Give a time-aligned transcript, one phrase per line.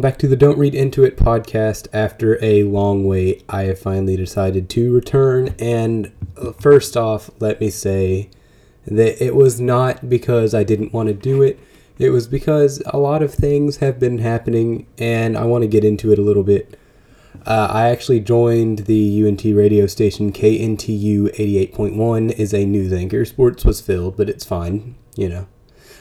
[0.00, 1.88] Back to the Don't Read Into It podcast.
[1.92, 5.56] After a long wait, I have finally decided to return.
[5.58, 8.30] And uh, first off, let me say
[8.86, 11.58] that it was not because I didn't want to do it,
[11.98, 15.84] it was because a lot of things have been happening, and I want to get
[15.84, 16.78] into it a little bit.
[17.44, 23.24] Uh, I actually joined the UNT radio station KNTU 88.1 is a news anchor.
[23.24, 24.94] Sports was filled, but it's fine.
[25.16, 25.48] You know,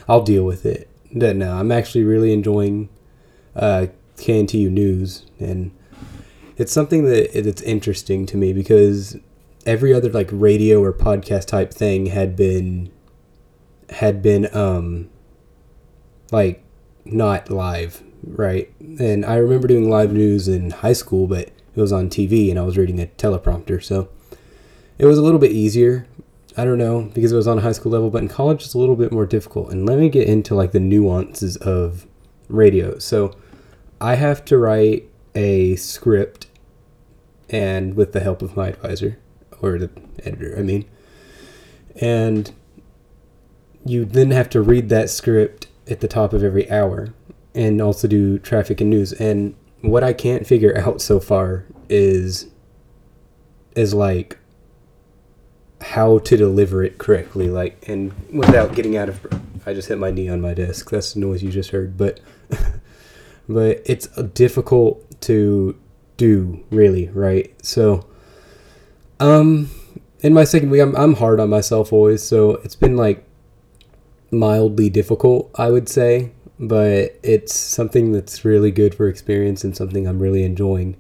[0.07, 0.87] I'll deal with it.
[1.11, 2.89] No, I'm actually really enjoying
[3.57, 3.87] uh,
[4.17, 5.71] KNTU News, and
[6.55, 9.17] it's something that it's interesting to me because
[9.65, 12.89] every other like radio or podcast type thing had been
[13.89, 15.09] had been um
[16.31, 16.63] like
[17.05, 18.71] not live, right?
[18.99, 22.59] And I remember doing live news in high school, but it was on TV and
[22.59, 24.09] I was reading a teleprompter, so
[24.97, 26.07] it was a little bit easier.
[26.55, 28.73] I don't know because it was on a high school level, but in college it's
[28.73, 29.71] a little bit more difficult.
[29.71, 32.07] And let me get into like the nuances of
[32.49, 32.97] radio.
[32.97, 33.35] So
[33.99, 36.47] I have to write a script
[37.49, 39.17] and with the help of my advisor
[39.61, 39.89] or the
[40.23, 40.85] editor, I mean.
[41.99, 42.51] And
[43.85, 47.13] you then have to read that script at the top of every hour
[47.55, 49.13] and also do traffic and news.
[49.13, 52.47] And what I can't figure out so far is
[53.75, 54.37] is like
[55.79, 59.25] how to deliver it correctly like and without getting out of
[59.67, 60.89] I just hit my knee on my desk.
[60.89, 62.21] That's the noise you just heard, but
[63.47, 65.77] but it's difficult to
[66.17, 67.53] do really right?
[67.65, 68.05] So
[69.19, 69.69] um
[70.21, 73.23] in my second week I'm, I'm hard on myself always so it's been like
[74.29, 80.07] mildly difficult i would say but it's something that's really good for experience and something
[80.07, 80.97] i'm really enjoying.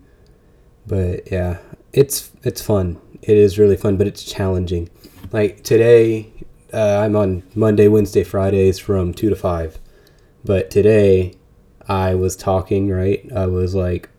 [0.85, 1.57] But yeah
[1.93, 2.99] it's it's fun.
[3.21, 4.89] It is really fun but it's challenging.
[5.31, 6.31] Like today
[6.73, 9.79] uh, i'm on monday wednesday fridays from 2 to 5
[10.43, 11.33] but today
[11.87, 13.25] I was talking, right?
[13.33, 14.09] I was like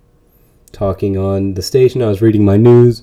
[0.72, 2.02] talking on the station.
[2.02, 3.02] I was reading my news.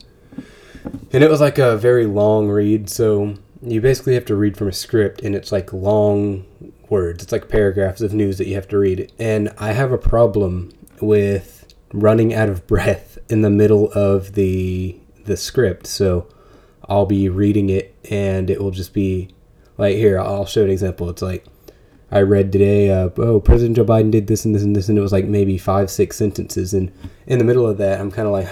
[1.11, 2.89] And it was like a very long read.
[2.89, 6.45] So you basically have to read from a script, and it's like long
[6.89, 7.23] words.
[7.23, 9.11] It's like paragraphs of news that you have to read.
[9.17, 10.71] And I have a problem
[11.01, 15.87] with running out of breath in the middle of the the script.
[15.87, 16.27] So
[16.87, 19.29] I'll be reading it and it will just be
[19.77, 21.09] like here, I'll show an example.
[21.09, 21.45] It's like
[22.11, 24.97] I read today, uh, oh, President Joe Biden did this and this and this, and
[24.97, 26.73] it was like maybe five, six sentences.
[26.73, 26.91] And
[27.25, 28.47] in the middle of that, I'm kind of like,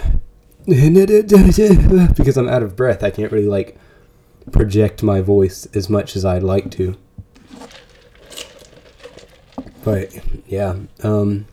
[2.16, 3.04] because I'm out of breath.
[3.04, 3.78] I can't really like
[4.52, 6.98] project my voice as much as I'd like to.
[9.84, 10.14] But
[10.48, 11.46] yeah, um,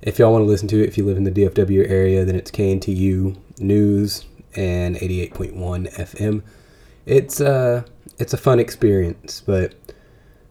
[0.00, 2.36] if y'all want to listen to it, if you live in the DFW area, then
[2.36, 6.42] it's KNTU News and 88.1 FM.
[7.06, 7.82] It's uh,
[8.18, 9.74] it's a fun experience, but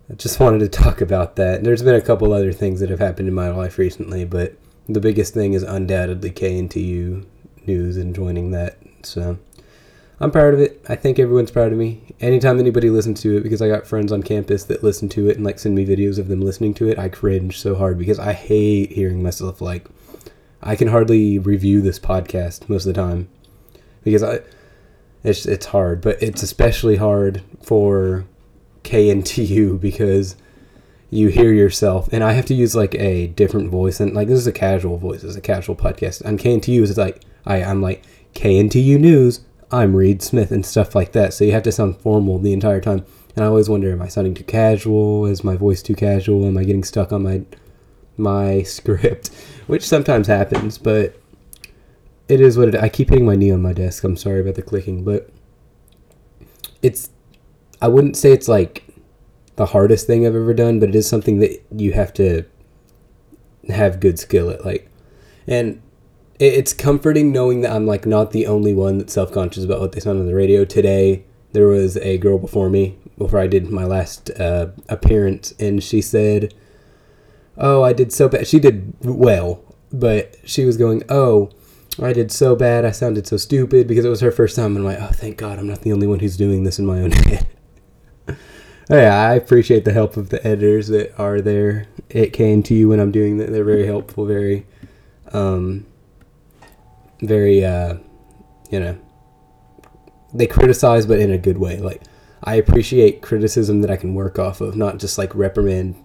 [0.10, 1.64] I just wanted to talk about that.
[1.64, 4.56] There's been a couple other things that have happened in my life recently, but
[4.88, 7.26] the biggest thing is undoubtedly KNTU
[7.66, 8.78] news and joining that.
[9.04, 9.38] So
[10.20, 10.84] I'm proud of it.
[10.90, 12.02] I think everyone's proud of me.
[12.20, 15.38] Anytime anybody listens to it, because I got friends on campus that listen to it
[15.38, 18.20] and like send me videos of them listening to it, I cringe so hard because
[18.20, 19.88] I hate hearing myself like
[20.62, 23.30] I can hardly review this podcast most of the time
[24.04, 24.42] because I
[25.24, 28.26] it's it's hard, but it's especially hard for
[28.84, 30.36] KNTU because
[31.10, 34.40] you hear yourself, and I have to use like a different voice, and like this
[34.40, 36.26] is a casual voice, it's a casual podcast.
[36.26, 38.04] On KNTU, it's like I I'm like
[38.36, 39.42] KNTU News.
[39.72, 41.34] I'm Reed Smith and stuff like that.
[41.34, 43.06] So you have to sound formal the entire time.
[43.36, 45.26] And I always wonder, am I sounding too casual?
[45.26, 46.46] Is my voice too casual?
[46.46, 47.42] Am I getting stuck on my
[48.18, 49.30] my script?
[49.68, 51.20] Which sometimes happens, but
[52.28, 52.76] it is what it.
[52.76, 54.04] I keep hitting my knee on my desk.
[54.04, 55.30] I'm sorry about the clicking, but
[56.82, 57.10] it's
[57.84, 58.86] I wouldn't say it's like
[59.58, 62.46] the hardest thing I've ever done, but it is something that you have to
[63.68, 64.64] have good skill at.
[64.64, 64.90] Like,
[65.48, 65.82] and
[66.40, 69.92] it's comforting knowing that I'm like not the only one that's self conscious about what
[69.92, 70.64] they sound on the radio.
[70.64, 75.84] Today, there was a girl before me before I did my last uh, appearance, and
[75.84, 76.54] she said,
[77.58, 79.62] "Oh, I did so bad." She did well,
[79.92, 81.52] but she was going, "Oh."
[82.02, 82.86] I did so bad.
[82.86, 84.76] I sounded so stupid because it was her first time.
[84.76, 86.88] And I'm like, oh, thank God I'm not the only one who's doing this in
[86.88, 87.48] my own head.
[88.90, 93.00] Oh, yeah, I appreciate the help of the editors that are there at KNTU when
[93.00, 93.50] I'm doing that.
[93.52, 94.66] They're very helpful, very,
[95.32, 95.86] um,
[97.22, 97.96] very, uh,
[98.70, 98.98] you know,
[100.34, 101.78] they criticize, but in a good way.
[101.78, 102.02] Like,
[102.44, 105.96] I appreciate criticism that I can work off of, not just like reprimand,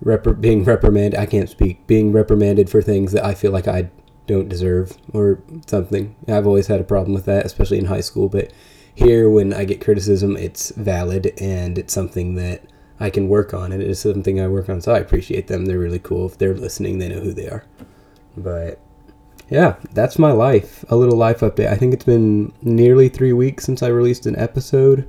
[0.00, 1.18] rep- being reprimanded.
[1.18, 1.86] I can't speak.
[1.86, 3.90] Being reprimanded for things that I feel like I
[4.26, 6.16] don't deserve or something.
[6.26, 8.28] I've always had a problem with that, especially in high school.
[8.28, 8.50] But
[8.94, 12.62] here, when I get criticism, it's valid and it's something that
[13.00, 13.72] I can work on.
[13.72, 15.66] And it is something I work on, so I appreciate them.
[15.66, 16.26] They're really cool.
[16.26, 17.64] If they're listening, they know who they are.
[18.36, 18.80] But
[19.50, 20.84] yeah, that's my life.
[20.88, 21.68] A little life update.
[21.68, 25.08] I think it's been nearly three weeks since I released an episode,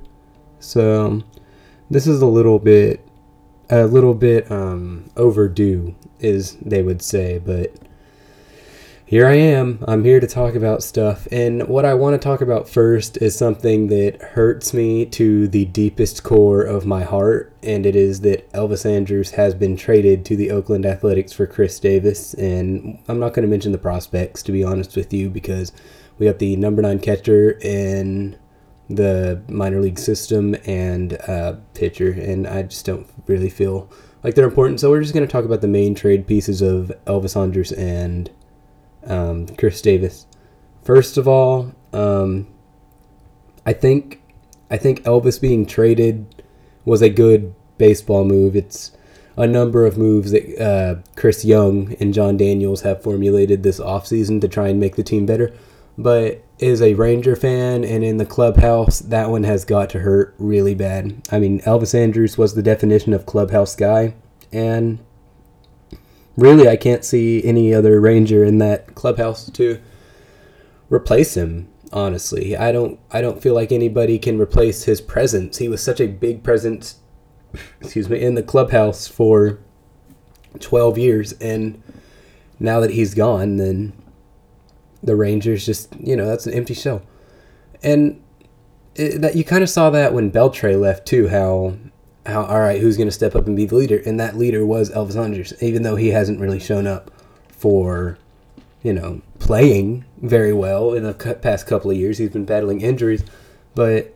[0.58, 1.22] so
[1.90, 3.06] this is a little bit,
[3.70, 7.72] a little bit um, overdue, is they would say, but
[9.06, 9.84] here I am.
[9.86, 11.28] I'm here to talk about stuff.
[11.30, 15.64] And what I want to talk about first is something that hurts me to the
[15.66, 17.54] deepest core of my heart.
[17.62, 21.78] And it is that Elvis Andrus has been traded to the Oakland Athletics for Khris
[21.78, 22.34] Davis.
[22.34, 25.70] And I'm not going to mention the prospects, to be honest with you, because
[26.18, 28.36] we got the number nine catcher in
[28.90, 31.16] the minor league system and
[31.74, 32.10] pitcher.
[32.10, 33.88] And I just don't really feel
[34.24, 34.80] like they're important.
[34.80, 38.28] So we're just going to talk about the main trade pieces of Elvis Andrus and
[39.06, 40.26] um, Khris Davis.
[40.82, 42.46] First of all, um,
[43.64, 44.22] I think
[44.70, 46.44] I think Elvis being traded
[46.84, 48.56] was a good baseball move.
[48.56, 48.92] It's
[49.36, 54.40] a number of moves that uh, Chris Young and Jon Daniels have formulated this offseason
[54.40, 55.52] to try and make the team better.
[55.98, 60.34] But as a Ranger fan and in the clubhouse, that one has got to hurt
[60.38, 61.22] really bad.
[61.30, 64.14] I mean, Elvis Andrus was the definition of clubhouse guy,
[64.52, 64.98] and
[66.36, 69.80] really, I can't see any other Ranger in that clubhouse to
[70.88, 71.68] replace him.
[71.92, 72.98] Honestly, I don't.
[73.12, 75.58] I don't feel like anybody can replace his presence.
[75.58, 76.96] He was such a big presence.
[77.80, 79.60] Excuse me, in the clubhouse for
[80.58, 81.80] twelve years, and
[82.58, 83.92] now that he's gone, then
[85.02, 87.02] the Rangers just you know that's an empty shell,
[87.84, 88.20] and
[88.96, 91.28] it, that you kind of saw that when Beltre left too.
[91.28, 91.76] How
[92.26, 94.02] how all right, who's going to step up and be the leader?
[94.04, 97.10] And that leader was Elvis Andrus, even though he hasn't really shown up
[97.48, 98.18] for,
[98.82, 102.18] you know, playing very well in the past couple of years.
[102.18, 103.24] He's been battling injuries,
[103.74, 104.14] but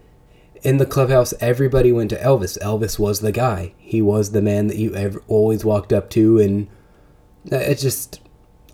[0.63, 2.59] in the clubhouse, everybody went to Elvis.
[2.59, 3.73] Elvis was the guy.
[3.79, 6.69] He was the man that you ever always walked up to, and
[7.47, 8.21] it's just.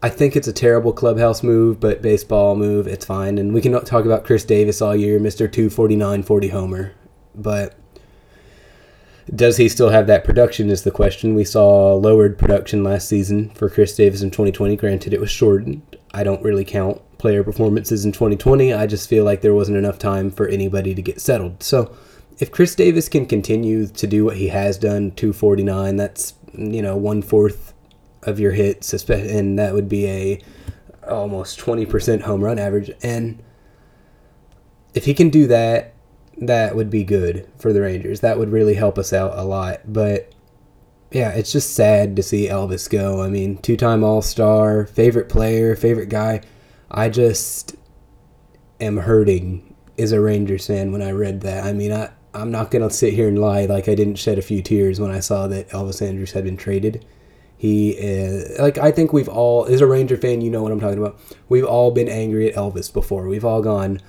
[0.03, 3.39] I think it's a terrible clubhouse move, but baseball move, it's fine.
[3.39, 5.51] And we can talk about Khris Davis all year, Mr.
[5.51, 6.93] 249 40 homer.
[7.35, 7.75] But
[9.35, 10.71] does he still have that production?
[10.71, 11.35] Is the question.
[11.35, 14.77] We saw lowered production last season for Khris Davis in 2020.
[14.77, 15.83] Granted, it was shortened.
[16.13, 18.73] I don't really count player performances in 2020.
[18.73, 21.63] I just feel like there wasn't enough time for anybody to get settled.
[21.63, 21.95] So,
[22.39, 26.97] if Khris Davis can continue to do what he has done, 249, that's you know
[26.97, 27.75] one fourth
[28.23, 30.43] of your hits, and that would be a
[31.09, 32.91] almost 20% home run average.
[33.03, 33.43] And
[34.95, 35.95] if he can do that
[36.39, 38.21] that would be good for the Rangers.
[38.21, 39.81] That would really help us out a lot.
[39.93, 40.33] But
[41.11, 43.23] yeah, it's just sad to see Elvis go.
[43.23, 46.43] I mean, two time All Star, favorite player, favorite guy.
[46.91, 47.75] I just
[48.81, 51.65] am hurting as a Rangers fan when I read that.
[51.65, 54.39] I mean, I, I'm not going to sit here and lie like I didn't shed
[54.39, 57.05] a few tears when I saw that Elvis Andrus had been traded.
[57.57, 60.81] He is, like, I think we've all, as a Ranger fan, you know what I'm
[60.81, 61.19] talking about.
[61.49, 63.27] We've all been angry at Elvis before.
[63.27, 64.03] We've all gone,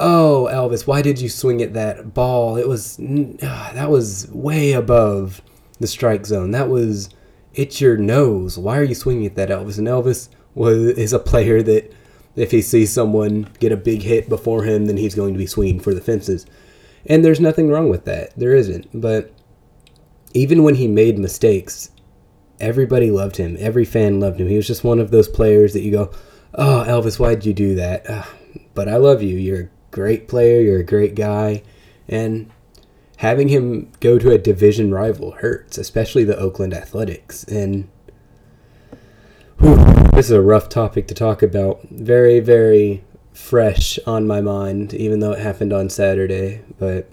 [0.00, 2.56] oh Elvis, why did you swing at that ball?
[2.56, 5.42] It was uh, that was way above
[5.78, 6.50] the strike zone.
[6.50, 7.10] That was
[7.54, 8.58] it's your nose.
[8.58, 9.78] Why are you swinging at that, Elvis?
[9.78, 11.92] And Elvis was is a player that
[12.34, 15.46] if he sees someone get a big hit before him, then he's going to be
[15.46, 16.46] swinging for the fences.
[17.06, 18.36] And there's nothing wrong with that.
[18.38, 18.88] There isn't.
[18.98, 19.32] But
[20.32, 21.90] even when he made mistakes,
[22.60, 23.56] everybody loved him.
[23.58, 24.48] Every fan loved him.
[24.48, 26.10] He was just one of those players that you go,
[26.54, 28.24] "Oh, Elvis, why'd you do that?" Uh,
[28.74, 29.36] but I love you.
[29.36, 31.62] You're great player, you're a great guy,
[32.08, 32.50] and
[33.18, 37.44] having him go to a division rival hurts, especially the Oakland Athletics.
[37.44, 37.88] And
[39.58, 39.76] whew,
[40.14, 41.82] this is a rough topic to talk about.
[41.90, 46.62] Very, very fresh on my mind, even though it happened on Saturday.
[46.78, 47.10] But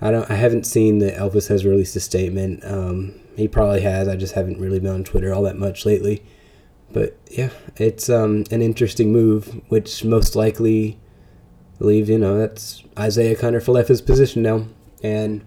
[0.00, 2.64] I don't, I haven't seen that Elvis has released a statement.
[2.64, 4.06] Um, he probably has.
[4.08, 6.22] I just haven't really been on Twitter all that much lately.
[6.92, 10.98] But yeah, it's um, an interesting move, which most likely
[11.78, 14.66] believe, you know, that's Isiah Kiner-Falefa's position now.
[15.02, 15.44] And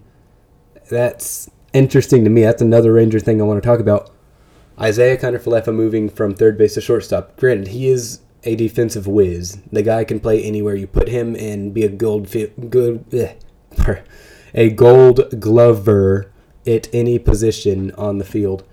[0.90, 2.42] that's interesting to me.
[2.42, 4.10] That's another Ranger thing I want to talk about.
[4.82, 7.36] Isiah Kiner-Falefa moving from third base to shortstop.
[7.36, 9.58] Granted, he is a defensive whiz.
[9.70, 13.04] The guy can play anywhere you put him and be a gold fi- good
[13.78, 13.98] ugh,
[14.54, 16.30] a gold glover
[16.66, 18.64] at any position on the field.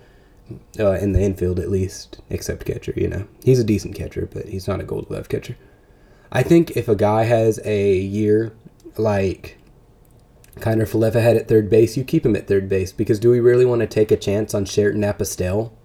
[0.80, 3.24] Uh, in the infield at least, except catcher, you know.
[3.44, 5.56] He's a decent catcher, but he's not a gold glove catcher.
[6.32, 8.52] I think if a guy has a year
[8.96, 9.58] like
[10.56, 13.64] Kiner-Falefa had at third base, you keep him at third base because do we really
[13.64, 15.76] want to take a chance on Sherten Apostel?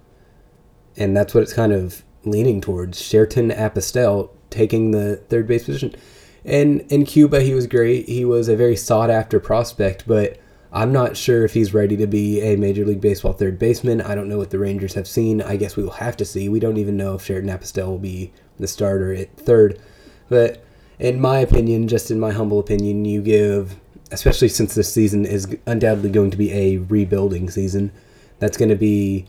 [0.97, 3.01] And that's what it's kind of leaning towards.
[3.01, 5.95] Sherten Apostel taking the third base position.
[6.43, 8.07] And in Cuba, he was great.
[8.07, 10.39] He was a very sought after prospect, but
[10.71, 14.01] I'm not sure if he's ready to be a Major League Baseball third baseman.
[14.01, 15.41] I don't know what the Rangers have seen.
[15.41, 16.49] I guess we will have to see.
[16.49, 19.81] We don't even know if Sheridan Apostel will be the starter at third.
[20.29, 20.63] But
[20.99, 23.79] in my opinion, just in my humble opinion, you give,
[24.11, 27.91] especially since this season is undoubtedly going to be a rebuilding season,
[28.39, 29.25] that's going to be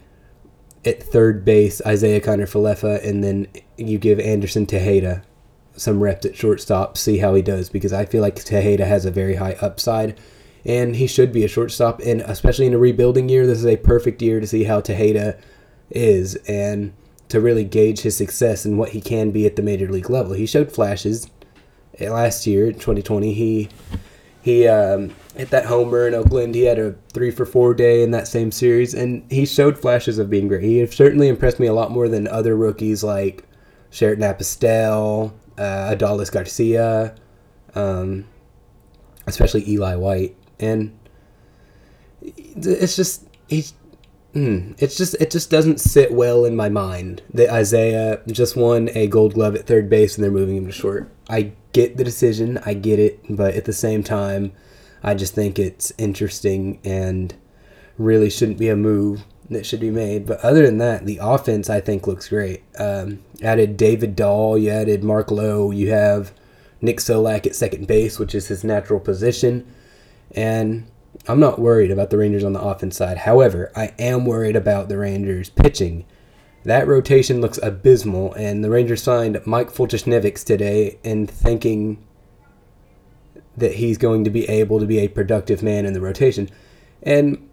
[0.85, 5.23] at third base Isiah Kiner-Falefa, and then you give Anderson Tejeda
[5.76, 9.11] some reps at shortstop, see how he does, because I feel like Tejeda has a
[9.11, 10.19] very high upside
[10.65, 12.00] and he should be a shortstop.
[12.00, 15.38] And especially in a rebuilding year, this is a perfect year to see how Tejeda
[15.91, 16.93] is and
[17.28, 20.33] to really gauge his success and what he can be at the major league level.
[20.33, 21.28] He showed flashes
[21.99, 23.33] last year, 2020.
[23.33, 23.68] He
[24.42, 26.54] he um, hit that homer in Oakland.
[26.54, 30.18] He had a three for four day in that same series, and he showed flashes
[30.18, 30.62] of being great.
[30.62, 33.45] He certainly impressed me a lot more than other rookies like
[33.90, 37.16] Sheridan Apostel, uh, Garcia,
[37.75, 38.25] um,
[39.26, 40.97] especially Eli White and
[42.23, 43.75] it's just he's
[44.37, 48.90] mm, it's just it just doesn't sit well in my mind that Isiah just won
[48.95, 51.11] a Gold Glove at third base and they're moving him to short.
[51.28, 54.52] I get the decision, I get it, but at the same time,
[55.02, 57.35] I just think it's interesting and
[57.99, 60.26] really shouldn't be a move that should be made.
[60.26, 62.62] But other than that, the offense I think looks great.
[62.78, 66.33] Um, added David Dahl, you added Mark Lowe, you have
[66.81, 69.66] Nick Solak at second base, which is his natural position.
[70.33, 70.87] And
[71.28, 73.18] I'm not worried about the Rangers on the offense side.
[73.18, 76.04] However, I am worried about the Rangers pitching.
[76.64, 82.04] That rotation looks abysmal, and the Rangers signed Mike Foltynewicz today and thinking
[83.56, 86.50] that he's going to be able to be a productive man in the rotation.
[87.02, 87.49] And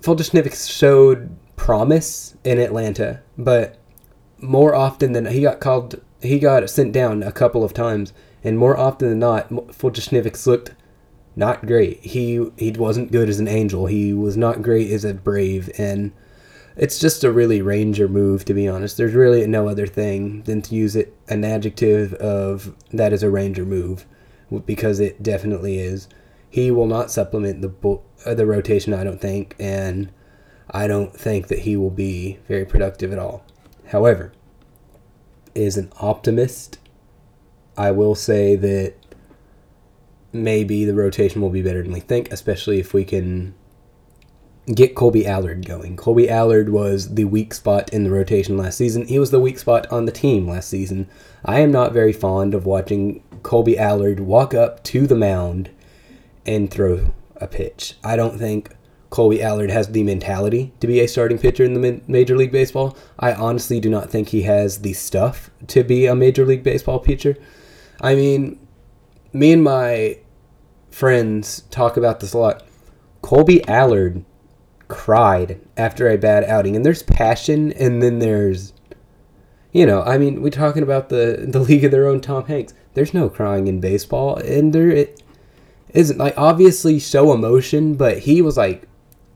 [0.00, 3.76] Foltynewicz showed promise in Atlanta, but
[4.38, 8.58] more often than he got called, he got sent down a couple of times, and
[8.58, 10.72] more often than not, Foltynewicz looked
[11.36, 12.00] not great.
[12.00, 13.86] He he wasn't good as an angel.
[13.86, 16.12] He was not great as a brave, and
[16.76, 18.96] it's just a really ranger move to be honest.
[18.96, 23.30] There's really no other thing than to use it an adjective of that is a
[23.30, 24.06] ranger move,
[24.66, 26.08] because it definitely is.
[26.48, 30.10] He will not supplement the uh, the rotation, I don't think, and
[30.70, 33.44] I don't think that he will be very productive at all.
[33.86, 34.32] However,
[35.54, 36.78] is an optimist.
[37.76, 38.94] I will say that
[40.32, 43.54] maybe the rotation will be better than we think, especially if we can
[44.74, 45.96] get Kolby Allard going.
[45.96, 49.06] Kolby Allard was the weak spot in the rotation last season.
[49.06, 51.08] He was the weak spot on the team last season.
[51.44, 55.70] I am not very fond of watching Kolby Allard walk up to the mound
[56.46, 57.94] and throw a pitch.
[58.04, 58.74] I don't think
[59.10, 62.96] Kolby Allard has the mentality to be a starting pitcher in the Major League Baseball.
[63.18, 67.00] I honestly do not think he has the stuff to be a Major League Baseball
[67.00, 67.36] pitcher.
[68.00, 68.58] I mean,
[69.32, 70.18] me and my
[70.90, 72.64] friends talk about this a lot.
[73.22, 74.24] Kolby Allard
[74.88, 78.72] cried after a bad outing, and there's passion, and then there's,
[79.72, 82.74] you know, I mean, we're talking about the the league of their own Tom Hanks.
[82.94, 85.22] There's no crying in baseball, and there it
[85.94, 88.88] isn't like obviously show emotion, but he was like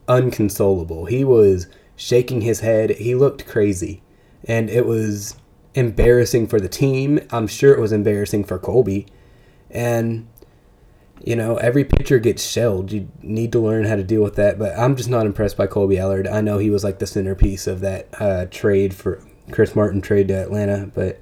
[0.07, 1.05] unconsolable.
[1.05, 2.91] He was shaking his head.
[2.91, 4.03] He looked crazy,
[4.43, 5.37] and it was
[5.73, 7.19] embarrassing for the team.
[7.31, 9.07] I'm sure it was embarrassing for Kolby
[9.75, 10.27] and
[11.23, 12.91] you know, every pitcher gets shelled.
[12.91, 14.59] You need to learn how to deal with that.
[14.59, 16.27] But I'm just not impressed by Kolby Allard.
[16.27, 20.27] I know he was like the centerpiece of that uh, trade for Chris Martin trade
[20.27, 21.21] to Atlanta, but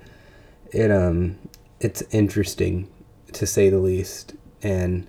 [0.71, 1.37] it um
[1.79, 2.89] it's interesting
[3.33, 4.33] to say the least.
[4.61, 5.07] And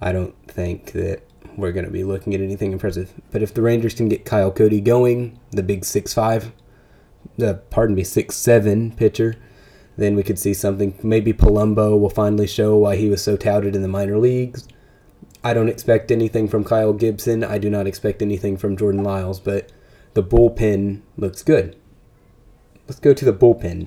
[0.00, 1.22] I don't think that
[1.56, 3.12] we're going to be looking at anything impressive.
[3.30, 6.52] But if the Rangers can get Kyle Cody going, the big six five,
[7.36, 9.36] the pardon me six seven pitcher
[10.00, 10.98] then we could see something.
[11.02, 14.66] Maybe Palumbo will finally show why he was so touted in the minor leagues.
[15.44, 17.44] I don't expect anything from Kyle Gibson.
[17.44, 19.70] I do not expect anything from Jordan Lyles, but
[20.14, 21.76] the bullpen looks good.
[22.88, 23.86] Let's go to the bullpen.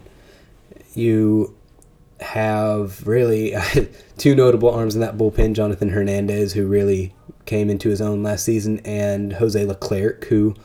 [0.93, 1.55] You
[2.19, 3.55] have really
[4.17, 7.13] two notable arms in that bullpen Jonathan Hernandez, who really
[7.45, 10.55] came into his own last season, and Jose Leclerc, who.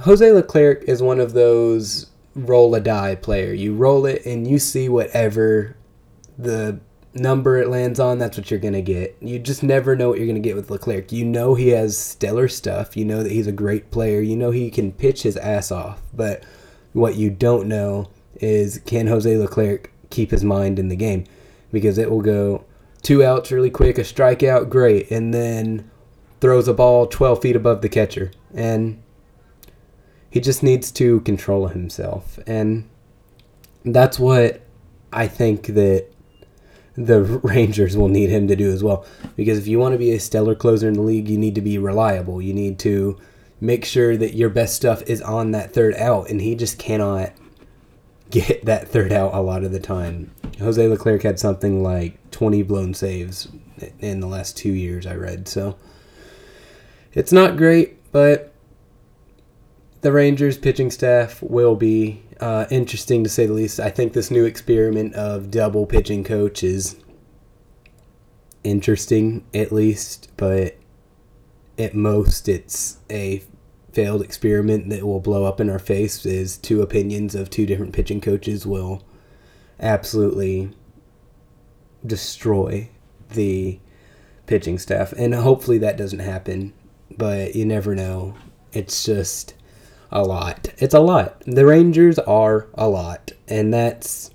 [0.00, 3.52] Jose Leclerc is one of those roll a die player.
[3.52, 5.76] You roll it and you see whatever
[6.38, 6.80] the
[7.14, 9.16] number it lands on, that's what you're going to get.
[9.20, 11.12] You just never know what you're going to get with Leclerc.
[11.12, 12.96] You know he has stellar stuff.
[12.96, 14.20] You know that he's a great player.
[14.20, 16.00] You know he can pitch his ass off.
[16.14, 16.44] But
[16.92, 21.24] what you don't know is can Jose Leclerc keep his mind in the game?
[21.72, 22.64] Because it will go
[23.02, 25.90] two outs really quick, a strikeout, great, and then
[26.40, 28.30] throws a ball 12 feet above the catcher.
[28.54, 29.02] And
[30.30, 32.38] he just needs to control himself.
[32.46, 32.88] And
[33.84, 34.62] that's what
[35.12, 36.06] I think that
[36.94, 39.04] the Rangers will need him to do as well.
[39.36, 41.60] Because if you want to be a stellar closer in the league, you need to
[41.60, 42.40] be reliable.
[42.40, 43.18] You need to
[43.60, 47.32] make sure that your best stuff is on that third out, and he just cannot
[48.30, 50.30] get that third out a lot of the time.
[50.58, 53.48] Jose Leclerc had something like 20 blown saves
[53.98, 55.48] in the last two years, I read.
[55.48, 55.76] So
[57.14, 58.49] it's not great, but
[60.00, 63.78] the Rangers pitching staff will be uh, interesting to say the least.
[63.78, 66.96] I think this new experiment of double pitching coach is
[68.64, 70.76] interesting, at least, but
[71.78, 73.42] at most it's a
[73.92, 76.24] failed experiment that will blow up in our face.
[76.24, 79.02] Is two opinions of two different pitching coaches will
[79.78, 80.70] absolutely
[82.06, 82.88] destroy
[83.30, 83.78] the
[84.46, 86.72] pitching staff, and hopefully that doesn't happen.
[87.16, 88.34] But you never know.
[88.72, 89.54] It's just
[90.12, 90.68] a lot.
[90.78, 91.42] It's a lot.
[91.46, 94.30] The Rangers are a lot, and that's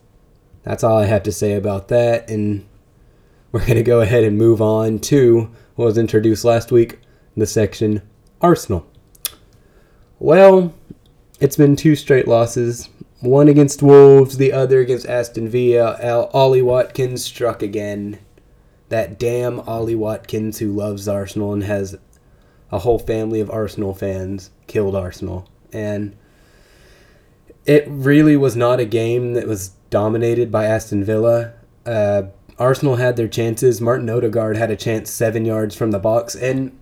[0.63, 2.29] that's all I have to say about that.
[2.29, 2.65] And
[3.51, 6.99] we're gonna go ahead and move on to what was introduced last week,
[7.35, 8.01] the section
[8.41, 8.85] Arsenal.
[10.17, 10.73] Well,
[11.39, 12.89] it's been two straight losses.
[13.19, 16.29] One against Wolves, the other against Aston Villa.
[16.33, 18.19] Ollie Watkins struck again.
[18.89, 21.97] That damn Ollie Watkins who loves Arsenal and has
[22.71, 26.15] a whole family of Arsenal fans killed Arsenal and
[27.65, 31.53] it really was not a game that was dominated by Aston Villa.
[31.85, 32.23] Uh,
[32.57, 33.81] Arsenal had their chances.
[33.81, 36.35] Martin Odegaard had a chance seven yards from the box.
[36.35, 36.77] And,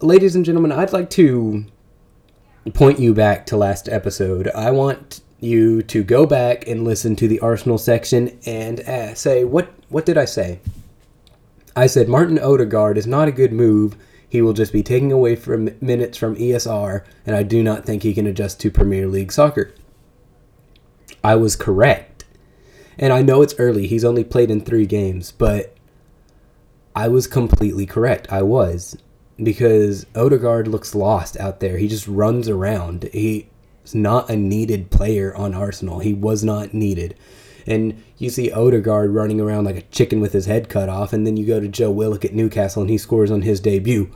[0.00, 1.66] ladies and gentlemen, I'd like to
[2.74, 4.48] point you back to last episode.
[4.48, 9.44] I want you to go back and listen to the Arsenal section and uh, say,
[9.44, 10.60] what, what did I say?
[11.76, 13.96] I said Martin Odegaard is not a good move
[14.30, 18.04] he will just be taking away from minutes from ESR, and I do not think
[18.04, 19.74] he can adjust to Premier League soccer.
[21.22, 22.24] I was correct.
[22.96, 23.88] And I know it's early.
[23.88, 25.74] He's only played in three games, but
[26.94, 28.32] I was completely correct.
[28.32, 28.96] I was.
[29.42, 31.78] Because Odegaard looks lost out there.
[31.78, 33.08] He just runs around.
[33.12, 33.46] He's
[33.92, 35.98] not a needed player on Arsenal.
[35.98, 37.16] He was not needed.
[37.66, 41.26] And you see Odegaard running around like a chicken with his head cut off, and
[41.26, 44.10] then you go to Joe Willock at Newcastle and he scores on his debut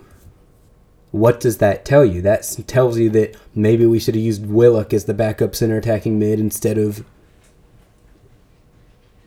[1.14, 2.20] what does that tell you?
[2.22, 6.18] That tells you that maybe we should have used Willock as the backup center attacking
[6.18, 7.04] mid instead of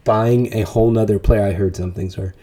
[0.04, 1.46] buying a whole nother player.
[1.46, 2.34] I heard something, sorry.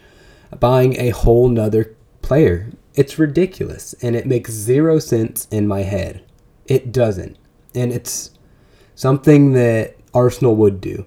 [0.59, 2.71] Buying a whole nother player.
[2.95, 6.23] It's ridiculous and it makes zero sense in my head.
[6.65, 7.37] It doesn't.
[7.75, 8.31] And it's
[8.95, 11.05] something that Arsenal would do.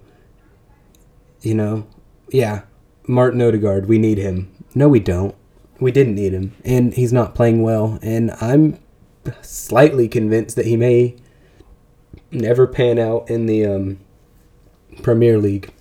[1.40, 1.88] You know?
[2.28, 2.62] Yeah.
[3.08, 4.54] Martin Odegaard, we need him.
[4.76, 5.34] No, we don't
[5.80, 7.98] we didn't need him, and he's not playing well.
[8.02, 8.78] And I'm
[9.42, 11.16] slightly convinced that he may
[12.30, 14.00] never pan out in the um,
[15.02, 15.72] Premier League.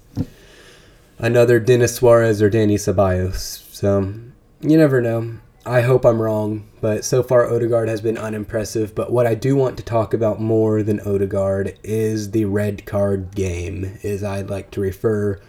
[1.19, 3.63] Another Denis Suarez or Dani Ceballos.
[3.73, 4.13] So
[4.61, 5.37] you never know.
[5.65, 8.95] I hope I'm wrong, but so far Odegaard has been unimpressive.
[8.95, 13.35] But what I do want to talk about more than Odegaard is the red card
[13.35, 15.41] game, as I'd like to refer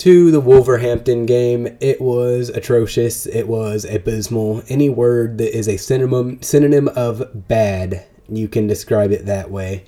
[0.00, 3.26] to the Wolverhampton game, it was atrocious.
[3.26, 4.62] It was abysmal.
[4.66, 9.84] Any word that is a synonym synonym of bad, you can describe it that way.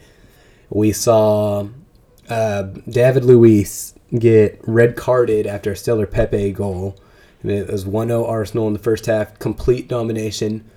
[0.69, 1.69] We saw
[2.29, 7.01] uh, David Luiz get red carded after a stellar Pepe goal.
[7.43, 10.71] It was 1 0 Arsenal in the first half, complete domination.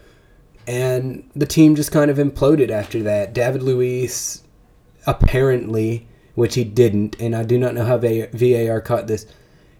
[0.65, 3.33] And the team just kind of imploded after that.
[3.33, 4.43] David Luiz
[5.05, 9.25] apparently which he didn't, and I do not know how VAR caught this.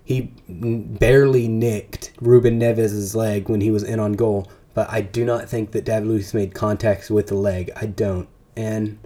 [0.03, 5.25] He barely nicked Ruben Neves' leg when he was in on goal, but I do
[5.25, 7.71] not think that David Luiz made contact with the leg.
[7.75, 8.99] I don't, and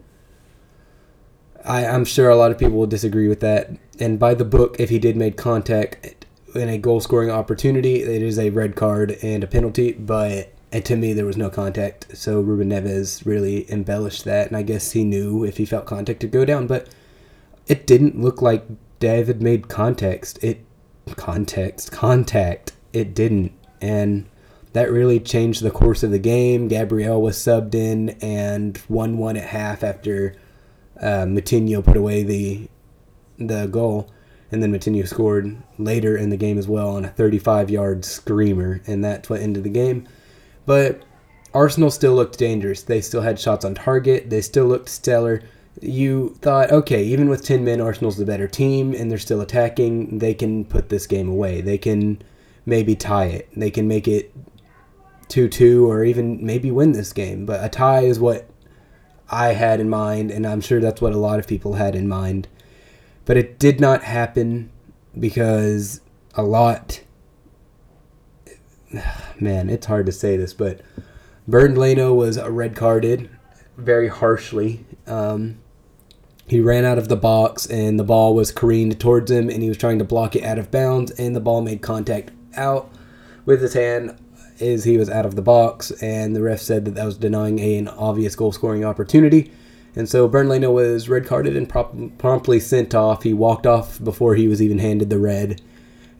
[1.65, 3.71] I, I'm sure a lot of people will disagree with that.
[3.99, 8.21] And by the book, if he did make contact in a goal scoring opportunity, it
[8.21, 12.05] is a red card and a penalty, but and to me there was no contact
[12.15, 16.19] so ruben neves really embellished that and i guess he knew if he felt contact
[16.19, 16.87] to go down but
[17.69, 18.65] it didn't look like
[18.99, 20.43] David made context.
[20.43, 20.65] It
[21.15, 22.73] context contact.
[22.91, 24.25] It didn't, and
[24.73, 26.67] that really changed the course of the game.
[26.67, 30.35] Gabriel was subbed in and won one at half after
[30.99, 32.67] uh, Moutinho put away the
[33.37, 34.11] the goal,
[34.51, 39.03] and then Moutinho scored later in the game as well on a 35-yard screamer, and
[39.03, 40.07] that's what ended the game.
[40.65, 41.03] But
[41.53, 42.81] Arsenal still looked dangerous.
[42.81, 44.29] They still had shots on target.
[44.29, 45.41] They still looked stellar
[45.81, 50.19] you thought, okay, even with 10 men, Arsenal's the better team and they're still attacking,
[50.19, 51.61] they can put this game away.
[51.61, 52.21] They can
[52.65, 53.49] maybe tie it.
[53.55, 54.33] They can make it
[55.29, 57.45] 2 2 or even maybe win this game.
[57.45, 58.49] But a tie is what
[59.29, 62.07] I had in mind, and I'm sure that's what a lot of people had in
[62.07, 62.47] mind.
[63.25, 64.71] But it did not happen
[65.17, 66.01] because
[66.35, 67.01] a lot.
[69.39, 70.81] Man, it's hard to say this, but
[71.47, 73.29] Bernd Leno was red carded
[73.77, 74.85] very harshly.
[75.07, 75.59] Um,
[76.49, 79.69] he ran out of the box and the ball was careened towards him and he
[79.69, 82.89] was trying to block it out of bounds and the ball made contact out
[83.45, 84.17] with his hand
[84.59, 87.59] as he was out of the box and the ref said that that was denying
[87.59, 89.51] an obvious goal scoring opportunity
[89.95, 91.67] and so Bernd Leno was red carded and
[92.17, 93.23] promptly sent off.
[93.23, 95.61] He walked off before he was even handed the red,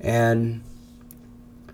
[0.01, 0.63] and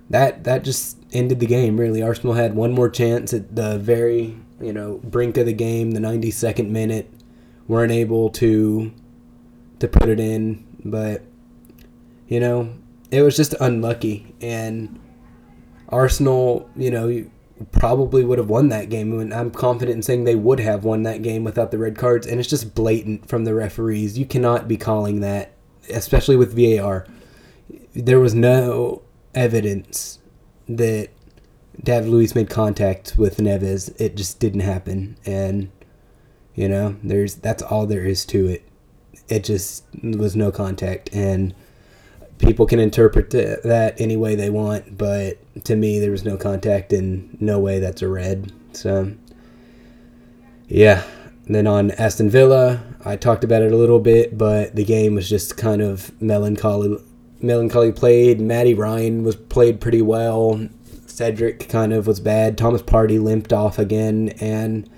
[0.09, 1.79] that that just ended the game.
[1.79, 5.91] Really, Arsenal had one more chance at the very you know brink of the game,
[5.91, 7.09] the 92nd minute,
[7.67, 8.93] weren't able to
[9.80, 11.23] to put it in, but
[12.28, 12.73] you know
[13.12, 14.99] it was just unlucky and
[15.89, 17.25] Arsenal, you know,
[17.71, 21.04] probably would have won that game and I'm confident in saying they would have won
[21.04, 24.17] that game without the red cards and it's just blatant from the referees.
[24.17, 25.54] You cannot be calling that
[25.89, 27.06] especially with VAR.
[27.93, 30.19] There was no evidence
[30.67, 31.10] that
[31.82, 33.93] David Luiz made contact with Neves.
[34.01, 35.71] It just didn't happen and
[36.55, 38.63] you know, there's that's all there is to it.
[39.27, 41.53] It just was no contact, and
[42.37, 44.97] people can interpret that any way they want.
[44.97, 48.51] But to me, there was no contact, and no way that's a red.
[48.73, 49.13] So,
[50.67, 51.03] yeah.
[51.47, 55.29] Then on Aston Villa, I talked about it a little bit, but the game was
[55.29, 56.97] just kind of melancholy.
[57.41, 58.39] Melancholy played.
[58.41, 60.67] Matty Ryan was played pretty well.
[61.05, 62.57] Cedric kind of was bad.
[62.57, 64.89] Thomas Partey limped off again, and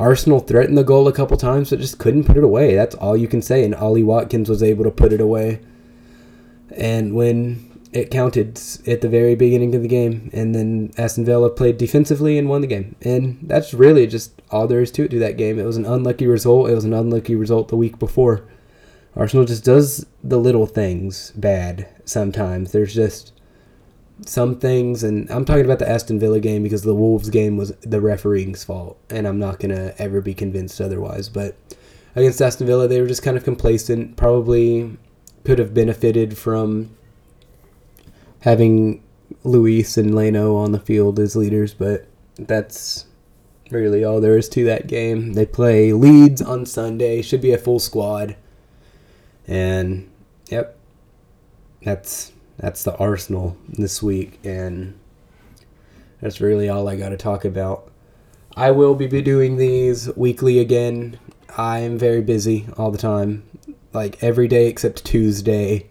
[0.00, 2.74] Arsenal threatened the goal a couple times, but just couldn't put it away.
[2.74, 3.64] That's all you can say.
[3.64, 5.60] And Ollie Watkins was able to put it away.
[6.74, 11.50] And when it counted at the very beginning of the game, and then Aston Villa
[11.50, 12.96] played defensively and won the game.
[13.02, 15.58] And that's really just all there is to it to that game.
[15.58, 16.70] It was an unlucky result.
[16.70, 18.48] It was an unlucky result the week before.
[19.14, 22.72] Arsenal just does the little things bad sometimes.
[22.72, 23.32] There's just
[24.26, 27.70] some things, and I'm talking about the Aston Villa game because the Wolves game was
[27.80, 31.28] the refereeing's fault, and I'm not gonna ever be convinced otherwise.
[31.28, 31.56] But
[32.14, 34.16] against Aston Villa, they were just kind of complacent.
[34.16, 34.96] Probably
[35.44, 36.90] could have benefited from
[38.40, 39.02] having
[39.44, 42.06] Luiz and Leno on the field as leaders, but
[42.38, 43.06] that's
[43.70, 45.34] really all there is to that game.
[45.34, 47.22] They play Leeds on Sunday.
[47.22, 48.36] Should be a full squad,
[49.46, 50.10] and
[50.48, 50.76] yep,
[51.82, 54.98] that's that's the Arsenal this week, and
[56.20, 57.90] that's really all I got to talk about.
[58.54, 61.18] I will be doing these weekly again.
[61.56, 63.44] I am very busy all the time,
[63.94, 65.88] like every day except Tuesday.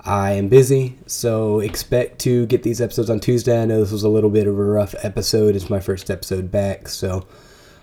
[0.00, 3.60] I am busy, so expect to get these episodes on Tuesday.
[3.60, 5.56] I know this was a little bit of a rough episode.
[5.56, 7.26] It's my first episode back, so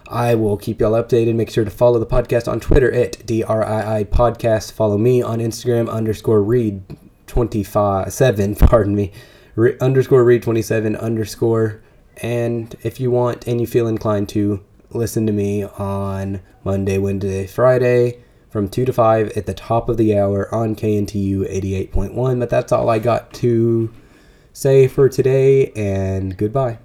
[0.07, 1.35] I will keep y'all updated.
[1.35, 4.71] Make sure to follow the podcast on Twitter at DRII Podcast.
[4.73, 6.83] Follow me on Instagram underscore read
[7.27, 9.11] 25 7 pardon me
[9.55, 11.81] re, underscore read 27 underscore
[12.21, 17.45] and if you want and you feel inclined to listen to me on monday wednesday
[17.45, 21.41] friday from 2 to 5 at the top of the hour on kntu
[21.91, 23.93] 88.1 but that's all i got to
[24.53, 26.79] say for today and goodbye